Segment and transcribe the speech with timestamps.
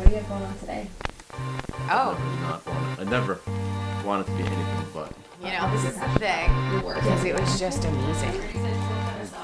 [0.00, 0.88] What do you have going on today?
[1.90, 3.02] Oh, I not want it.
[3.02, 3.38] I never
[4.02, 5.12] wanted to be anything but
[5.44, 6.48] you know, this is the thing.
[6.82, 8.40] Because it was just amazing.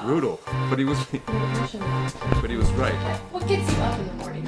[0.01, 0.41] brutal.
[0.67, 0.97] But he was,
[2.41, 2.95] but he was right.
[3.31, 4.45] What gets you up in the morning?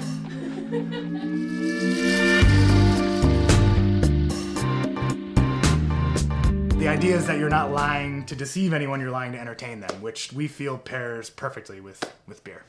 [6.79, 10.01] The idea is that you're not lying to deceive anyone, you're lying to entertain them,
[10.01, 12.63] which we feel pairs perfectly with, with beer.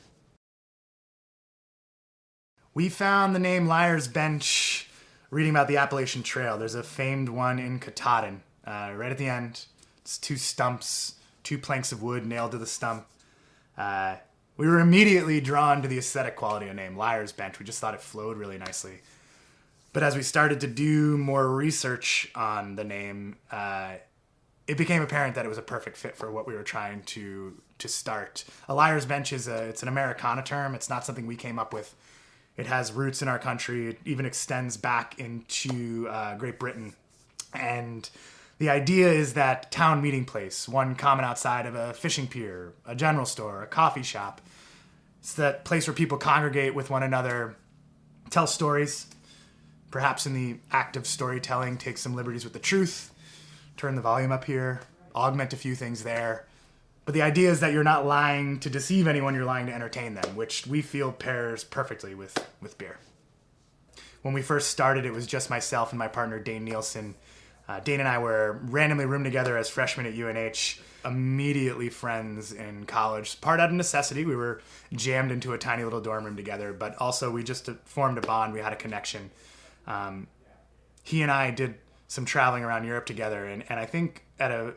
[2.73, 4.89] We found the name Liar's Bench
[5.29, 6.57] reading about the Appalachian Trail.
[6.57, 9.65] There's a famed one in Katahdin, uh, right at the end.
[9.99, 13.07] It's two stumps, two planks of wood nailed to the stump.
[13.77, 14.15] Uh,
[14.55, 17.59] we were immediately drawn to the aesthetic quality of the name, Liar's Bench.
[17.59, 19.01] We just thought it flowed really nicely.
[19.91, 23.95] But as we started to do more research on the name, uh,
[24.65, 27.53] it became apparent that it was a perfect fit for what we were trying to
[27.79, 28.45] to start.
[28.69, 30.73] A liar's bench is a it's an Americana term.
[30.73, 31.93] It's not something we came up with.
[32.61, 33.87] It has roots in our country.
[33.87, 36.93] It even extends back into uh, Great Britain,
[37.55, 38.07] and
[38.59, 42.93] the idea is that town meeting place, one common outside of a fishing pier, a
[42.93, 44.41] general store, a coffee shop.
[45.21, 47.55] It's that place where people congregate with one another,
[48.29, 49.07] tell stories,
[49.89, 53.11] perhaps in the act of storytelling, take some liberties with the truth,
[53.75, 54.81] turn the volume up here,
[55.15, 56.45] augment a few things there.
[57.05, 60.13] But the idea is that you're not lying to deceive anyone, you're lying to entertain
[60.13, 62.97] them, which we feel pairs perfectly with, with beer.
[64.21, 67.15] When we first started, it was just myself and my partner, Dane Nielsen.
[67.67, 72.85] Uh, Dane and I were randomly roomed together as freshmen at UNH, immediately friends in
[72.85, 73.41] college.
[73.41, 74.61] Part out of necessity, we were
[74.93, 78.53] jammed into a tiny little dorm room together, but also we just formed a bond,
[78.53, 79.31] we had a connection.
[79.87, 80.27] Um,
[81.03, 81.75] he and I did
[82.07, 84.73] some traveling around Europe together, and, and I think at a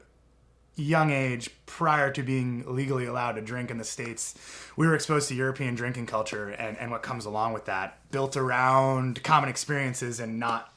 [0.77, 4.35] young age, prior to being legally allowed to drink in the States,
[4.77, 8.37] we were exposed to European drinking culture and, and what comes along with that, built
[8.37, 10.73] around common experiences and not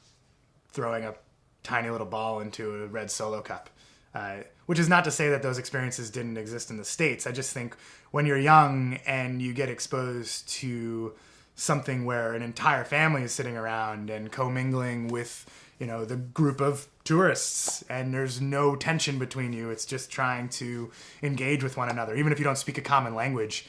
[0.70, 1.16] throwing a
[1.64, 3.70] tiny little ball into a red solo cup.
[4.14, 7.28] Uh, which is not to say that those experiences didn't exist in the States.
[7.28, 7.76] I just think
[8.12, 11.14] when you're young and you get exposed to
[11.58, 15.46] something where an entire family is sitting around and commingling with
[15.78, 17.84] you know the group of tourists.
[17.90, 19.70] And there's no tension between you.
[19.70, 20.92] It's just trying to
[21.22, 22.16] engage with one another.
[22.16, 23.68] Even if you don't speak a common language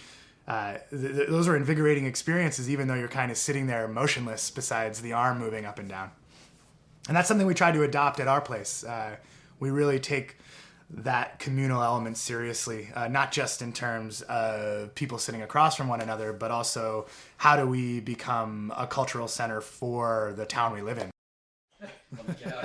[0.49, 4.50] uh, th- th- those are invigorating experiences even though you're kind of sitting there motionless
[4.50, 6.10] besides the arm moving up and down.
[7.06, 8.82] And that's something we try to adopt at our place.
[8.82, 9.16] Uh,
[9.60, 10.38] we really take
[10.91, 16.00] that communal element seriously, uh, not just in terms of people sitting across from one
[16.00, 17.06] another, but also
[17.37, 21.10] how do we become a cultural center for the town we live in.
[21.81, 21.88] yeah.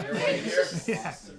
[0.02, 0.94] Be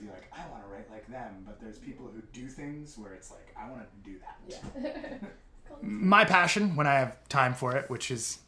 [0.09, 3.31] like, I want to write like them, but there's people who do things where it's
[3.31, 4.39] like, I want to do that.
[4.83, 5.28] Yeah.
[5.83, 8.39] My passion, when I have time for it, which is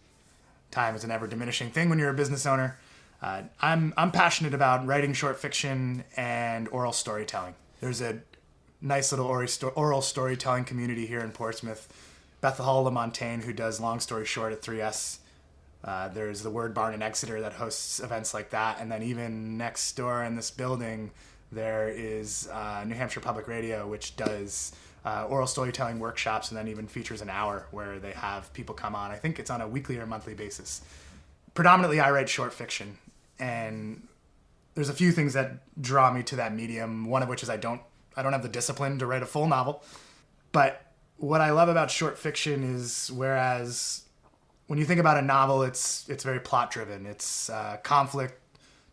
[0.70, 2.78] time is an ever diminishing thing when you're a business owner.
[3.22, 7.54] Uh, I'm I'm passionate about writing short fiction and oral storytelling.
[7.80, 8.20] There's a
[8.80, 11.92] nice little oral, storytelling community here in Portsmouth.
[12.40, 15.18] Beth Hall LaMontagne, who does Long Story Short at 3S.
[15.84, 18.80] Uh, there's the Word Barn in Exeter that hosts events like that.
[18.80, 21.10] And then even next door in this building,
[21.52, 24.72] there is uh, New Hampshire Public Radio, which does
[25.04, 28.94] uh, oral storytelling workshops and then even features an hour where they have people come
[28.94, 29.10] on.
[29.10, 30.82] I think it's on a weekly or monthly basis.
[31.54, 32.98] Predominantly, I write short fiction.
[33.38, 34.06] And
[34.76, 37.06] there's a few things that draw me to that medium.
[37.06, 37.80] One of which is I don't
[38.16, 39.82] I don't have the discipline to write a full novel.
[40.52, 44.02] But what I love about short fiction is whereas
[44.66, 47.06] when you think about a novel, it's it's very plot driven.
[47.06, 48.38] It's uh, conflict,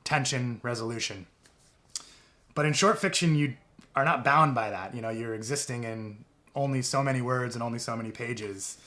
[0.04, 1.28] tension, resolution.
[2.56, 3.56] But in short fiction, you
[3.96, 4.96] are not bound by that.
[4.96, 6.24] You know, you're existing in
[6.56, 8.78] only so many words and only so many pages,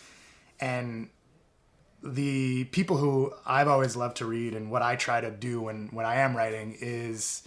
[0.61, 1.11] and
[2.15, 5.89] the people who I've always loved to read and what I try to do when
[5.89, 7.47] when I am writing is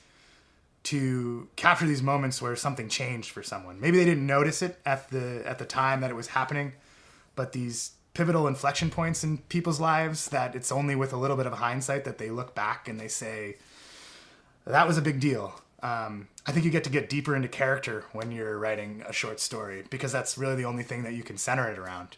[0.84, 3.80] to capture these moments where something changed for someone.
[3.80, 6.74] Maybe they didn't notice it at the at the time that it was happening,
[7.36, 11.46] but these pivotal inflection points in people's lives that it's only with a little bit
[11.46, 13.56] of hindsight that they look back and they say
[14.66, 15.62] that was a big deal.
[15.82, 19.40] Um, I think you get to get deeper into character when you're writing a short
[19.40, 22.18] story because that's really the only thing that you can center it around.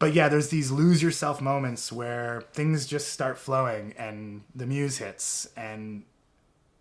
[0.00, 4.96] But yeah, there's these lose yourself moments where things just start flowing and the muse
[4.98, 6.04] hits and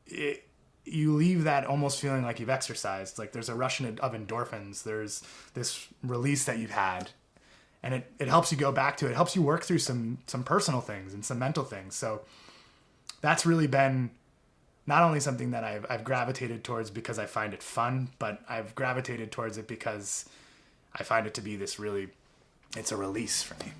[0.07, 0.47] it,
[0.85, 3.19] you leave that almost feeling like you've exercised.
[3.19, 4.83] Like there's a rush of endorphins.
[4.83, 5.21] There's
[5.53, 7.11] this release that you've had,
[7.83, 9.11] and it, it helps you go back to it.
[9.11, 9.15] it.
[9.15, 11.95] Helps you work through some some personal things and some mental things.
[11.95, 12.21] So
[13.21, 14.11] that's really been
[14.87, 18.73] not only something that I've I've gravitated towards because I find it fun, but I've
[18.75, 20.25] gravitated towards it because
[20.95, 22.09] I find it to be this really
[22.75, 23.71] it's a release for me.